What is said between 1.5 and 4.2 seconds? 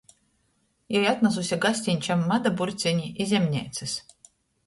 gastiņčam mada burceni i zemneicys.